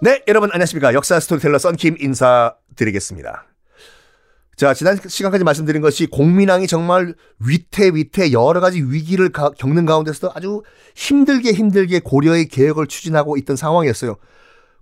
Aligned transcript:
네, 0.00 0.20
여러분 0.26 0.50
안녕하십니까. 0.52 0.94
역사 0.94 1.20
스토리텔러 1.20 1.58
썬킴 1.58 1.98
인사드리겠습니다. 2.00 3.46
자, 4.56 4.74
지난 4.74 4.98
시간까지 5.06 5.44
말씀드린 5.44 5.80
것이 5.80 6.06
공민왕이 6.06 6.66
정말 6.66 7.14
위태위태 7.38 8.32
여러 8.32 8.60
가지 8.60 8.82
위기를 8.82 9.30
가, 9.30 9.50
겪는 9.50 9.86
가운데서도 9.86 10.32
아주 10.34 10.62
힘들게 10.94 11.52
힘들게 11.52 12.00
고려의 12.00 12.48
개혁을 12.48 12.86
추진하고 12.88 13.36
있던 13.38 13.56
상황이었어요. 13.56 14.16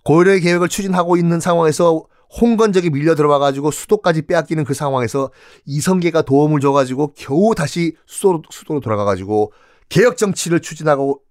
고려의 0.03 0.41
개혁을 0.41 0.67
추진하고 0.69 1.17
있는 1.17 1.39
상황에서 1.39 2.05
홍건적이 2.41 2.89
밀려 2.89 3.13
들어와 3.15 3.39
가지고 3.39 3.71
수도까지 3.71 4.23
빼앗기는 4.23 4.63
그 4.63 4.73
상황에서 4.73 5.31
이성계가 5.65 6.23
도움을 6.23 6.61
줘 6.61 6.71
가지고 6.71 7.13
겨우 7.15 7.53
다시 7.55 7.95
수도로, 8.07 8.41
수도로 8.49 8.79
돌아가 8.79 9.05
가지고 9.05 9.51
개혁 9.89 10.17
정치를 10.17 10.61
추진하고 10.61 11.21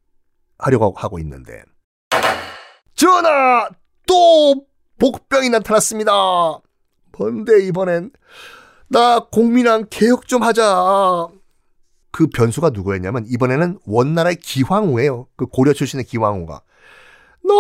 하려고 0.61 0.93
하고 0.97 1.19
있는데 1.19 1.63
전하 2.95 3.69
또 4.07 4.67
복병이 4.99 5.49
나타났습니다. 5.51 6.13
뭔데 7.19 7.65
이번엔 7.67 8.11
나 8.89 9.21
공민왕 9.21 9.87
개혁 9.91 10.27
좀 10.27 10.43
하자. 10.43 11.29
그 12.13 12.27
변수가 12.27 12.71
누구였냐면 12.71 13.25
이번에는 13.29 13.79
원나라의 13.87 14.37
기황후예요. 14.37 15.29
그 15.37 15.47
고려 15.47 15.73
출신의 15.73 16.07
기황후가 16.07 16.63
너 17.47 17.55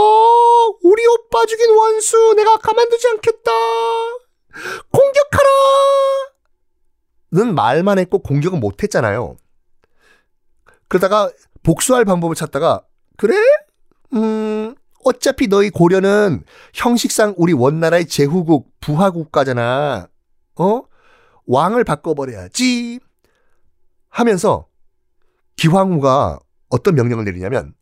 우리 0.82 1.06
오빠 1.06 1.46
죽인 1.46 1.70
원수 1.74 2.34
내가 2.34 2.56
가만두지 2.58 3.08
않겠다. 3.08 3.50
공격하라. 4.90 5.48
는 7.32 7.54
말만 7.54 7.98
했고 8.00 8.18
공격은 8.18 8.58
못 8.58 8.82
했잖아요. 8.82 9.36
그러다가 10.88 11.30
복수할 11.62 12.04
방법을 12.04 12.34
찾다가 12.34 12.82
그래? 13.20 13.36
음 14.14 14.74
어차피 15.04 15.46
너희 15.46 15.68
고려는 15.68 16.42
형식상 16.72 17.34
우리 17.36 17.52
원나라의 17.52 18.06
제후국, 18.06 18.72
부하국가잖아. 18.80 20.08
어? 20.56 20.82
왕을 21.44 21.84
바꿔버려야지. 21.84 22.98
하면서 24.08 24.68
기황후가 25.56 26.38
어떤 26.70 26.94
명령을 26.94 27.26
내리냐면 27.26 27.74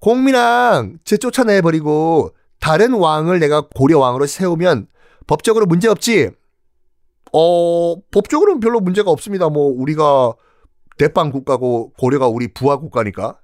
공민왕 0.00 1.00
제 1.04 1.18
쫓아내버리고 1.18 2.34
다른 2.58 2.94
왕을 2.94 3.40
내가 3.40 3.68
고려 3.76 3.98
왕으로 3.98 4.26
세우면 4.26 4.88
법적으로 5.26 5.66
문제 5.66 5.88
없지? 5.88 6.30
어, 7.34 7.96
법적으로는 8.10 8.60
별로 8.60 8.80
문제가 8.80 9.10
없습니다. 9.10 9.50
뭐 9.50 9.66
우리가 9.66 10.32
대빵 10.96 11.30
국가고 11.30 11.92
고려가 11.98 12.26
우리 12.26 12.48
부하 12.48 12.78
국가니까. 12.78 13.38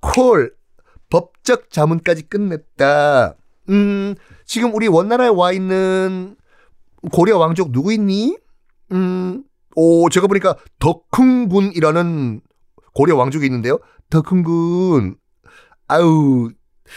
콜 0.00 0.59
법적 1.10 1.70
자문까지 1.70 2.22
끝냈다. 2.22 3.34
음, 3.68 4.14
지금 4.46 4.74
우리 4.74 4.88
원나라에 4.88 5.28
와 5.28 5.52
있는 5.52 6.36
고려 7.12 7.38
왕족 7.38 7.72
누구 7.72 7.92
있니? 7.92 8.36
음, 8.92 9.44
오, 9.76 10.08
제가 10.08 10.26
보니까 10.26 10.56
덕흥군이라는 10.78 12.40
고려 12.94 13.16
왕족이 13.16 13.44
있는데요. 13.46 13.78
덕흥군. 14.10 15.16
아유, 15.88 16.50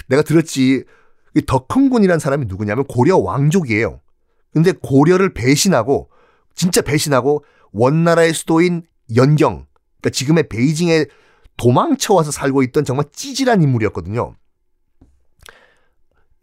내가 0.07 0.21
들었지. 0.21 0.83
이 1.35 1.41
덕흥군이라는 1.45 2.19
사람이 2.19 2.45
누구냐면 2.45 2.85
고려 2.85 3.17
왕족이에요. 3.17 4.01
근데 4.51 4.71
고려를 4.71 5.33
배신하고, 5.33 6.09
진짜 6.53 6.81
배신하고, 6.81 7.43
원나라의 7.71 8.33
수도인 8.33 8.83
연경, 9.15 9.65
그러니까 9.99 10.09
지금의 10.11 10.49
베이징에 10.49 11.05
도망쳐와서 11.57 12.31
살고 12.31 12.63
있던 12.63 12.85
정말 12.85 13.05
찌질한 13.11 13.61
인물이었거든요. 13.61 14.35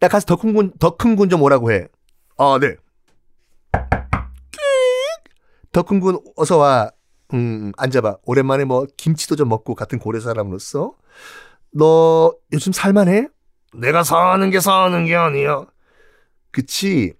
야, 0.03 0.07
가서 0.07 0.25
더 0.25 0.35
큰 0.35 0.53
군, 0.53 0.71
더 0.79 0.97
큰 0.97 1.15
군 1.15 1.29
좀 1.29 1.41
오라고 1.41 1.71
해. 1.71 1.87
아, 2.37 2.57
네. 2.59 2.75
더 5.71 5.83
큰 5.83 5.99
군 5.99 6.19
어서 6.35 6.57
와. 6.57 6.91
음, 7.33 7.71
앉아봐. 7.77 8.17
오랜만에 8.25 8.65
뭐 8.65 8.85
김치도 8.97 9.37
좀 9.37 9.47
먹고 9.47 9.73
같은 9.73 9.99
고려 9.99 10.19
사람으로서 10.19 10.95
너 11.73 12.33
요즘 12.51 12.73
살만해? 12.73 13.27
내가 13.73 14.03
사는 14.03 14.49
게 14.49 14.59
사는 14.59 15.05
게 15.05 15.15
아니야. 15.15 15.65
그치? 16.51 17.13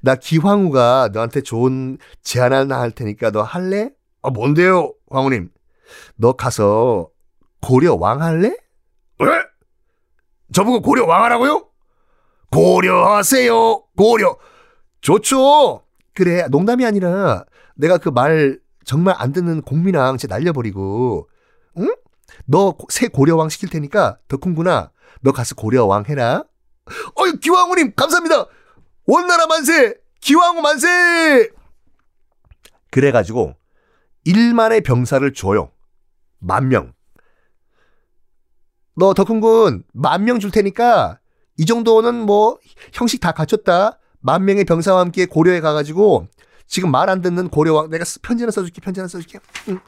나 0.00 0.14
기황후가 0.14 1.10
너한테 1.12 1.40
좋은 1.40 1.98
제안 2.22 2.52
하나 2.52 2.78
할 2.78 2.92
테니까 2.92 3.32
너 3.32 3.42
할래? 3.42 3.90
아, 4.22 4.30
뭔데요, 4.30 4.92
황후님? 5.10 5.50
너 6.14 6.34
가서 6.34 7.08
고려 7.60 7.94
왕 7.94 8.22
할래? 8.22 8.56
왜? 9.20 9.26
저보고 10.52 10.80
고려 10.82 11.06
왕 11.06 11.24
하라고요? 11.24 11.68
고려하세요. 12.50 13.84
고려. 13.96 14.36
좋죠. 15.00 15.84
그래. 16.14 16.46
농담이 16.50 16.84
아니라 16.86 17.44
내가 17.76 17.98
그 17.98 18.10
말 18.10 18.58
정말 18.84 19.14
안 19.18 19.32
듣는 19.32 19.62
공민왕 19.62 20.16
제 20.16 20.26
날려버리고 20.26 21.28
응? 21.78 21.94
너 22.46 22.74
새 22.90 23.08
고려왕 23.08 23.48
시킬 23.50 23.68
테니까 23.68 24.18
덕훈구나. 24.28 24.90
너 25.20 25.32
가서 25.32 25.54
고려왕 25.54 26.04
해라. 26.08 26.44
어이 27.16 27.32
기왕후님 27.40 27.92
감사합니다. 27.94 28.46
원나라 29.06 29.46
만세. 29.46 29.94
기왕후 30.20 30.62
만세. 30.62 31.50
그래가지고 32.90 33.54
1만의 34.26 34.84
병사를 34.84 35.32
줘요. 35.34 35.70
만 36.38 36.68
명. 36.68 36.92
너 38.98 39.14
덕훈군 39.14 39.84
만 39.92 40.24
명 40.24 40.40
줄 40.40 40.50
테니까 40.50 41.18
이 41.56 41.64
정도는 41.66 42.14
뭐 42.26 42.58
형식 42.92 43.20
다 43.20 43.32
갖췄다. 43.32 43.98
만 44.20 44.44
명의 44.44 44.64
병사와 44.64 45.00
함께 45.00 45.26
고려에 45.26 45.60
가가지고 45.60 46.26
지금 46.66 46.90
말 46.90 47.08
안 47.08 47.22
듣는 47.22 47.48
고려왕 47.48 47.90
내가 47.90 48.04
편지 48.22 48.42
하나 48.42 48.50
써줄게 48.50 48.80
편지 48.80 49.00
하나 49.00 49.08
써줄게. 49.08 49.38
응. 49.68 49.78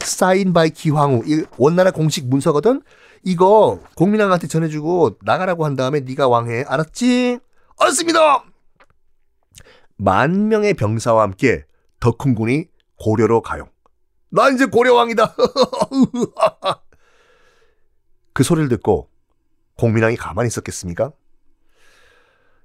sign 0.00 0.52
by 0.52 0.70
기황후 0.70 1.22
이 1.26 1.44
원나라 1.56 1.90
공식 1.92 2.28
문서거든. 2.28 2.82
이거 3.22 3.80
공민왕한테 3.96 4.48
전해주고 4.48 5.18
나가라고 5.22 5.64
한 5.64 5.76
다음에 5.76 6.00
네가 6.00 6.28
왕해 6.28 6.64
알았지? 6.68 7.38
알았습니다. 7.78 8.44
만 9.96 10.48
명의 10.48 10.74
병사와 10.74 11.22
함께 11.22 11.64
덕흥군이 12.00 12.66
고려로 12.98 13.40
가요. 13.40 13.68
나 14.30 14.50
이제 14.50 14.66
고려왕이다. 14.66 15.34
그 18.34 18.42
소리를 18.42 18.68
듣고 18.68 19.08
공민왕이 19.78 20.16
가만히 20.16 20.48
있었겠습니까? 20.48 21.12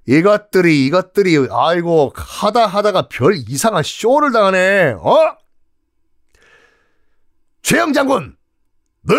이것들이 0.06 0.86
이것들이 0.86 1.48
아이고 1.50 2.12
하다 2.14 2.66
하다가 2.66 3.08
별 3.08 3.34
이상한 3.36 3.82
쇼를 3.82 4.32
당하네. 4.32 4.96
어? 5.00 5.36
최영 7.62 7.92
장군. 7.92 8.36
네, 9.02 9.14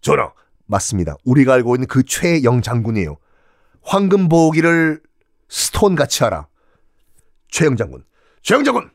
전하. 0.00 0.32
맞습니다. 0.66 1.16
우리가 1.24 1.54
알고 1.54 1.74
있는 1.76 1.88
그 1.88 2.04
최영 2.04 2.62
장군이에요. 2.62 3.16
황금 3.82 4.28
보기를 4.28 5.00
스톤 5.48 5.94
같이 5.96 6.22
하라. 6.24 6.46
최영 7.50 7.76
장군. 7.76 8.04
최영 8.42 8.64
장군. 8.64 8.90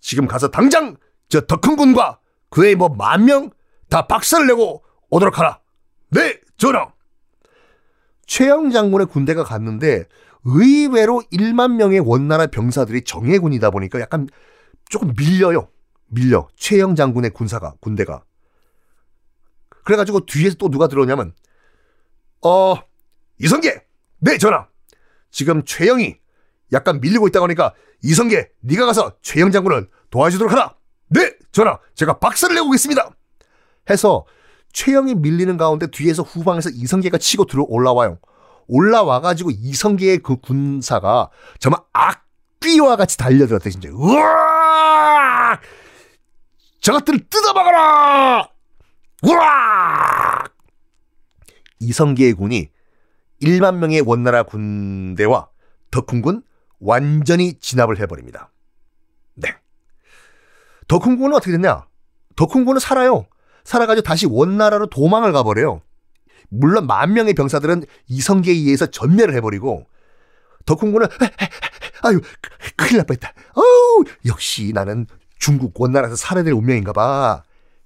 지금 0.00 0.26
가서 0.26 0.48
당장 0.50 0.96
저더큰 1.28 1.76
군과 1.76 2.18
그의 2.50 2.74
뭐 2.74 2.88
만 2.88 3.24
명 3.24 3.50
다 3.88 4.08
박살을 4.08 4.48
내고 4.48 4.82
오도록 5.10 5.38
하라. 5.38 5.60
네, 6.10 6.40
전하. 6.56 6.92
최영 8.26 8.70
장군의 8.70 9.06
군대가 9.06 9.44
갔는데 9.44 10.04
의외로 10.44 11.22
1만 11.32 11.74
명의 11.76 12.00
원나라 12.00 12.46
병사들이 12.46 13.02
정예군이다 13.04 13.70
보니까 13.70 14.00
약간 14.00 14.28
조금 14.88 15.12
밀려요. 15.16 15.68
밀려. 16.08 16.48
최영 16.56 16.94
장군의 16.94 17.30
군사가 17.30 17.74
군대가. 17.80 18.24
그래가지고 19.86 20.26
뒤에서 20.26 20.56
또 20.56 20.68
누가 20.68 20.88
들어오냐면 20.88 21.32
어 22.42 22.74
이성계 23.38 23.84
네 24.18 24.38
전하 24.38 24.66
지금 25.30 25.64
최영이 25.64 26.16
약간 26.72 27.00
밀리고 27.00 27.28
있다고 27.28 27.44
하니까 27.44 27.72
이성계 28.02 28.50
네가 28.60 28.84
가서 28.86 29.16
최영 29.22 29.52
장군을 29.52 29.88
도와주도록 30.10 30.52
하라 30.52 30.74
네 31.08 31.32
전하 31.52 31.78
제가 31.94 32.18
박살을 32.18 32.56
내고 32.56 32.68
오겠습니다 32.68 33.10
해서 33.88 34.26
최영이 34.76 35.14
밀리는 35.14 35.56
가운데 35.56 35.86
뒤에서 35.86 36.22
후방에서 36.22 36.68
이성계가 36.68 37.16
치고 37.16 37.46
들어 37.46 37.64
올라와요. 37.66 38.18
올라와가지고 38.68 39.50
이성계의 39.50 40.18
그 40.18 40.36
군사가 40.36 41.30
정말 41.58 41.80
악귀와 41.94 42.96
같이 42.96 43.16
달려들었대, 43.16 43.70
진짜. 43.70 43.88
우와! 43.90 45.58
저것들을 46.82 47.20
뜯어먹어라! 47.30 48.50
우와! 49.22 50.44
이성계의 51.80 52.34
군이 52.34 52.68
1만 53.40 53.76
명의 53.76 54.02
원나라 54.02 54.42
군대와 54.42 55.48
덕훈군 55.90 56.42
완전히 56.80 57.58
진압을 57.58 57.98
해버립니다. 57.98 58.52
네. 59.36 59.56
덕훈군은 60.86 61.34
어떻게 61.34 61.52
됐냐? 61.52 61.86
덕훈군은 62.36 62.78
살아요. 62.78 63.26
살아가지고 63.66 64.04
다시 64.04 64.26
원나라로 64.26 64.86
도망을 64.86 65.32
가버려요. 65.32 65.82
물론 66.48 66.86
만 66.86 67.12
명의 67.12 67.34
병사들은 67.34 67.84
이성계에 68.06 68.54
의해서 68.54 68.86
전멸을 68.86 69.34
해버리고 69.34 69.86
덕훈군은 70.64 71.08
아유 72.02 72.20
큰일 72.76 72.98
날 72.98 73.06
뻔했다. 73.06 73.32
어우 73.54 74.04
역시 74.26 74.70
나는 74.72 75.06
중국 75.38 75.78
원나라에서 75.80 76.14
살아야 76.16 76.44
될 76.44 76.54
운명인가 76.54 76.92
봐. 76.92 77.42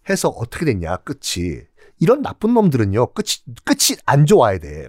해서 0.09 0.29
어떻게 0.29 0.67
됐냐 0.67 0.99
끝이 0.99 1.63
이런 1.99 2.23
나쁜 2.23 2.55
놈들은요 2.55 3.13
끝이 3.13 3.43
끝이 3.65 3.99
안 4.05 4.27
좋아야 4.27 4.59
돼. 4.59 4.89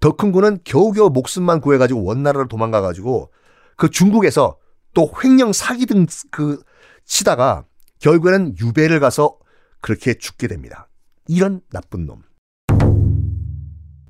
덕훈군은 0.00 0.58
겨우겨우 0.64 1.10
목숨만 1.10 1.62
구해가지고 1.62 2.04
원나라로 2.04 2.48
도망가가지고 2.48 3.30
그 3.76 3.88
중국에서 3.88 4.58
또 4.92 5.10
횡령 5.22 5.54
사기 5.54 5.86
등 5.86 6.06
그 6.30 6.62
치다가 7.06 7.64
결국에는 8.00 8.56
유배를 8.58 9.00
가서 9.00 9.38
그렇게 9.84 10.14
죽게 10.14 10.48
됩니다. 10.48 10.88
이런 11.28 11.60
나쁜 11.70 12.06
놈. 12.06 12.22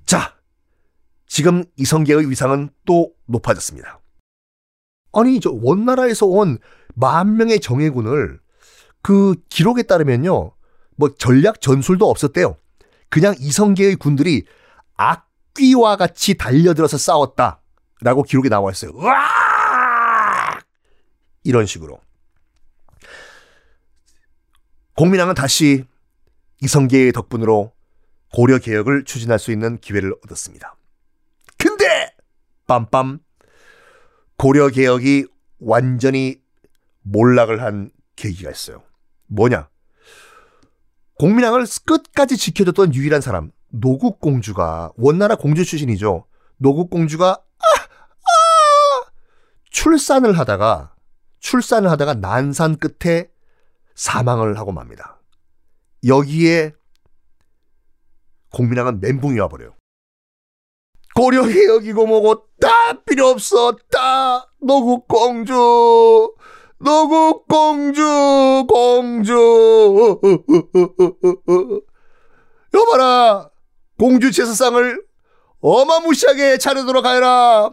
자, 0.07 0.37
지금 1.27 1.65
이성계의 1.75 2.31
위상은 2.31 2.71
또 2.87 3.13
높아졌습니다. 3.27 3.99
아니, 5.13 5.41
저 5.41 5.51
원나라에서 5.51 6.27
온 6.27 6.59
만 6.95 7.37
명의 7.37 7.59
정예군을 7.59 8.39
그 9.03 9.35
기록에 9.49 9.83
따르면요, 9.83 10.53
뭐 10.97 11.15
전략 11.19 11.61
전술도 11.61 12.09
없었대요. 12.09 12.57
그냥 13.09 13.35
이성계의 13.41 13.97
군들이 13.97 14.45
악귀와 14.97 15.97
같이 15.97 16.35
달려들어서 16.35 16.99
싸웠다. 16.99 17.63
라고 18.01 18.23
기록에 18.23 18.49
나와 18.49 18.71
있어요. 18.71 18.93
으악! 18.97 20.61
이런 21.43 21.67
식으로. 21.67 21.99
공민왕은 24.97 25.35
다시 25.35 25.85
이성계의 26.63 27.13
덕분으로 27.13 27.73
고려 28.33 28.59
개혁을 28.59 29.05
추진할 29.05 29.39
수 29.39 29.53
있는 29.53 29.79
기회를 29.79 30.15
얻었습니다. 30.25 30.77
근데 31.59 32.15
빰빰 32.67 33.21
고려 34.37 34.69
개혁이 34.69 35.27
완전히 35.61 36.41
몰락을 37.03 37.63
한 37.63 37.91
계기가 38.17 38.51
있어요. 38.51 38.83
뭐냐? 39.27 39.69
공민왕을 41.19 41.65
끝까지 41.85 42.37
지켜줬던 42.37 42.95
유일한 42.95 43.21
사람 43.21 43.53
노국 43.71 44.21
공주가 44.21 44.93
원나라 44.97 45.37
공주 45.37 45.65
출신이죠. 45.65 46.27
노국 46.57 46.91
공주가 46.91 47.31
아, 47.31 47.67
아, 47.81 49.11
출산을 49.71 50.39
하다가 50.39 50.95
출산을 51.41 51.91
하다가 51.91 52.15
난산 52.15 52.79
끝에 52.79 53.31
사망을 53.95 54.59
하고 54.59 54.73
맙니다. 54.73 55.21
여기에 56.07 56.73
공민왕은 58.51 59.01
멘붕이 59.01 59.39
와버려요. 59.41 59.75
고려개혁이고 61.15 62.07
뭐고 62.07 62.47
다 62.61 62.69
필요 63.05 63.29
없어. 63.29 63.77
다. 63.91 64.51
노국공주. 64.61 66.35
노국공주. 66.79 68.03
공주. 68.69 70.21
여봐라. 72.75 73.51
공주 73.99 74.33
제사상을 74.33 75.03
어마무시하게 75.61 76.59
차려도록 76.59 77.05
하여라. 77.07 77.71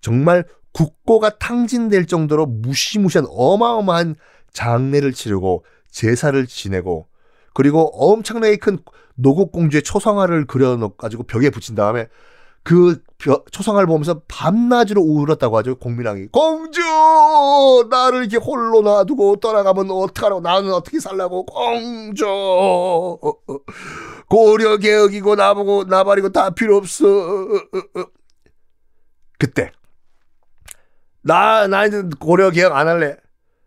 정말 0.00 0.44
국고가 0.72 1.38
탕진될 1.38 2.06
정도로 2.06 2.46
무시무시한 2.46 3.26
어마어마한 3.30 4.16
장례를 4.52 5.12
치르고 5.12 5.64
제사를 5.90 6.46
지내고 6.46 7.08
그리고 7.54 7.90
엄청나게 7.94 8.56
큰 8.56 8.78
노국 9.14 9.52
공주의 9.52 9.82
초상화를 9.82 10.46
그려놓 10.46 10.96
가지고 10.96 11.24
벽에 11.24 11.50
붙인 11.50 11.74
다음에 11.74 12.08
그 12.62 13.02
초상화를 13.50 13.86
보면서 13.86 14.20
밤낮으로 14.28 15.00
울었다고 15.00 15.56
하죠 15.58 15.76
공민왕이. 15.76 16.26
공주! 16.26 16.80
나를 17.90 18.20
이렇게 18.20 18.36
홀로 18.36 18.82
놔두고 18.82 19.36
떠나가면 19.36 19.90
어떡하라고 19.90 20.40
나는 20.42 20.72
어떻게 20.72 21.00
살라고. 21.00 21.46
공주! 21.46 22.24
고려 24.28 24.76
개혁이고 24.76 25.34
나보고 25.36 25.84
나발이고 25.84 26.32
다 26.32 26.50
필요 26.50 26.76
없어. 26.76 27.06
그때. 29.38 29.72
나 31.22 31.66
나 31.66 31.86
이제 31.86 32.02
고려 32.18 32.50
개혁 32.50 32.74
안 32.74 32.88
할래. 32.88 33.16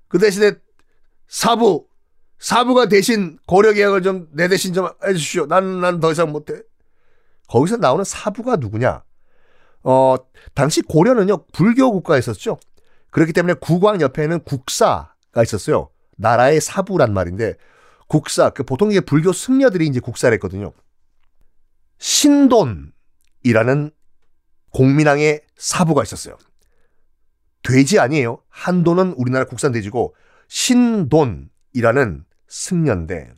그 0.07 0.19
대신에 0.19 0.53
사부 1.27 1.87
사부가 2.39 2.87
대신 2.87 3.37
고려 3.47 3.73
개혁을 3.73 4.01
좀 4.01 4.27
내 4.33 4.47
대신 4.47 4.73
좀 4.73 4.87
해주십시오. 5.05 5.45
난더 5.45 6.11
이상 6.11 6.31
못해. 6.31 6.61
거기서 7.47 7.77
나오는 7.77 8.03
사부가 8.03 8.57
누구냐? 8.57 9.03
어 9.83 10.15
당시 10.53 10.81
고려는요 10.81 11.45
불교 11.53 11.91
국가였었죠. 11.91 12.57
그렇기 13.11 13.33
때문에 13.33 13.55
국왕 13.55 14.01
옆에는 14.01 14.43
국사가 14.43 15.43
있었어요. 15.43 15.89
나라의 16.17 16.61
사부란 16.61 17.13
말인데 17.13 17.55
국사 18.07 18.49
그 18.49 18.63
보통 18.63 18.91
이게 18.91 18.99
불교 19.01 19.31
승려들이 19.33 19.87
이제 19.87 19.99
국사를 19.99 20.33
했거든요. 20.35 20.73
신돈이라는 21.99 23.91
공민왕의 24.71 25.41
사부가 25.57 26.03
있었어요. 26.03 26.37
돼지 27.61 27.99
아니에요. 27.99 28.39
한돈은 28.49 29.13
우리나라 29.17 29.45
국산 29.45 29.71
돼지고 29.71 30.15
신돈이라는 30.53 32.25
승려인데 32.47 33.33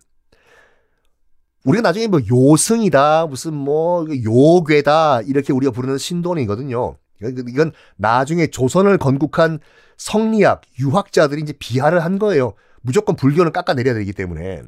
우리가 1.64 1.82
나중에 1.82 2.08
뭐 2.08 2.20
요승이다 2.30 3.28
무슨 3.28 3.54
뭐 3.54 4.06
요괴다 4.06 5.22
이렇게 5.22 5.54
우리가 5.54 5.72
부르는 5.72 5.98
신돈이거든요. 5.98 6.98
이건 7.22 7.72
나중에 7.96 8.48
조선을 8.48 8.98
건국한 8.98 9.60
성리학 9.96 10.64
유학자들이 10.78 11.42
이제 11.42 11.54
비하를 11.58 12.04
한 12.04 12.20
거예요. 12.20 12.54
무조건 12.82 13.16
불교는 13.16 13.54
깎아내려야 13.54 13.94
되기 13.96 14.12
때문에 14.12 14.64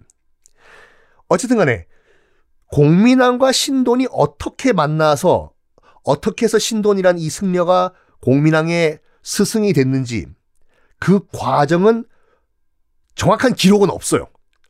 어쨌든 1.27 1.57
간에 1.57 1.85
공민왕과 2.71 3.51
신돈이 3.51 4.07
어떻게 4.09 4.71
만나서 4.71 5.51
어떻게 6.03 6.45
해서 6.45 6.57
신돈이란 6.57 7.19
이 7.19 7.29
승려가 7.29 7.91
공민왕의 8.21 8.99
스승이 9.21 9.73
됐는지 9.73 10.27
그 10.97 11.27
과정은 11.33 12.05
정확한 13.17 13.55
기록은 13.55 13.89
없어요. 13.89 14.27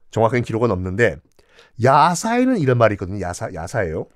정확한 0.09 0.41
기록은 0.41 0.71
없는데 0.71 1.17
야사에는 1.83 2.57
이런 2.57 2.77
말이 2.77 2.94
있거든요. 2.94 3.21
야사 3.21 3.53
야사예요. 3.53 4.07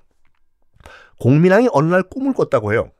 공민왕이 1.20 1.68
어느 1.72 1.92
날 1.92 2.02
꿈을 2.02 2.32
꿨다고 2.32 2.72
해요. 2.72 2.90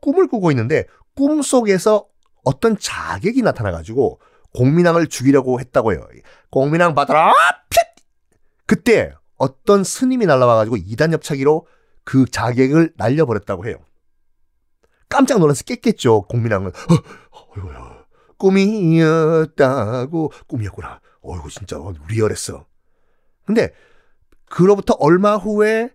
꿈을 0.00 0.28
꾸고 0.28 0.50
있는데 0.52 0.86
꿈 1.14 1.42
속에서 1.42 2.06
어떤 2.44 2.78
자객이 2.78 3.42
나타나가지고 3.42 4.20
공민왕을 4.54 5.08
죽이려고 5.08 5.60
했다고 5.60 5.92
해요. 5.92 6.06
공민왕 6.50 6.94
받아라! 6.94 7.34
그때 8.66 9.12
어떤 9.36 9.84
스님이 9.84 10.26
날라와가지고 10.26 10.76
이단 10.76 11.12
엽차기로 11.12 11.66
그 12.04 12.24
자객을 12.26 12.94
날려버렸다고 12.96 13.66
해요. 13.66 13.76
깜짝 15.16 15.38
놀라서 15.38 15.64
깼겠죠, 15.64 16.22
공민왕은. 16.28 16.70
어, 16.70 17.46
꿈이었다고, 18.36 20.30
꿈이었구나. 20.46 21.00
어이구, 21.22 21.48
진짜 21.48 21.78
리얼했어. 22.10 22.66
근데, 23.46 23.72
그로부터 24.44 24.94
얼마 25.00 25.36
후에 25.36 25.90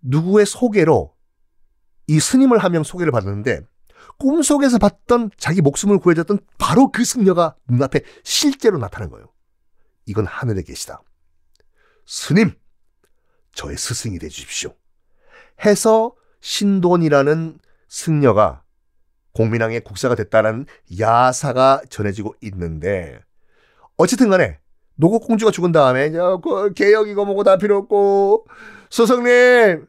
누구의 0.00 0.46
소개로 0.46 1.14
이 2.06 2.18
스님을 2.18 2.56
한 2.58 2.72
명 2.72 2.82
소개를 2.82 3.12
받았는데, 3.12 3.60
꿈속에서 4.18 4.78
봤던 4.78 5.32
자기 5.36 5.60
목숨을 5.60 5.98
구해줬던 5.98 6.38
바로 6.56 6.90
그 6.90 7.04
승려가 7.04 7.54
눈앞에 7.68 8.00
실제로 8.24 8.78
나타난 8.78 9.10
거예요. 9.10 9.26
이건 10.06 10.24
하늘에 10.26 10.62
계시다. 10.62 11.02
스님, 12.06 12.54
저의 13.54 13.76
스승이 13.76 14.18
되주십시오. 14.18 14.74
해서 15.62 16.14
신돈이라는 16.40 17.58
승려가 17.88 18.61
공민왕의 19.34 19.80
국사가 19.80 20.14
됐다는 20.14 20.66
야사가 20.98 21.82
전해지고 21.88 22.34
있는데 22.42 23.18
어쨌든 23.96 24.28
간에 24.30 24.58
노국 24.94 25.26
공주가 25.26 25.50
죽은 25.50 25.72
다음에 25.72 26.10
그 26.10 26.72
개혁이고 26.74 27.24
뭐고 27.24 27.44
다 27.44 27.56
필요 27.56 27.78
없고 27.78 28.46
스승님 28.90 29.86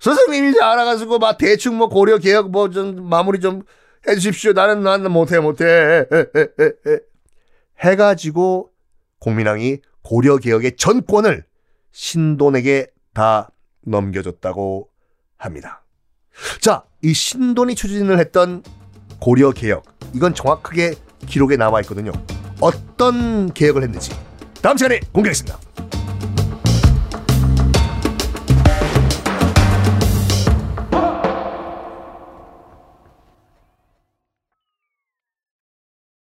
스승님이 0.00 0.50
이제 0.50 0.60
알아가지고 0.62 1.18
막 1.18 1.36
대충 1.36 1.76
뭐 1.76 1.88
고려 1.88 2.18
개혁 2.18 2.50
뭐 2.50 2.68
좀 2.68 3.08
마무리 3.08 3.38
좀 3.38 3.62
해주십시오 4.08 4.52
나는 4.52 4.82
나는 4.82 5.10
못해 5.10 5.40
못해 5.40 6.06
해가지고 7.80 8.70
공민왕이 9.18 9.78
고려 10.02 10.38
개혁의 10.38 10.76
전권을 10.76 11.44
신돈에게 11.92 12.86
다 13.12 13.50
넘겨줬다고 13.82 14.88
합니다. 15.36 15.79
자, 16.60 16.82
이 17.02 17.12
신돈이 17.12 17.74
추진을 17.74 18.18
했던 18.18 18.62
고려 19.18 19.52
개혁 19.52 19.84
이건 20.14 20.34
정확하게 20.34 20.94
기록에 21.26 21.56
남아 21.56 21.80
있거든요. 21.82 22.12
어떤 22.60 23.52
개혁을 23.52 23.82
했는지 23.82 24.10
다음 24.62 24.76
시간에 24.76 25.00
공개하겠습니다. 25.12 25.58